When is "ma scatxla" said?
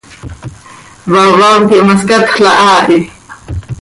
1.85-2.51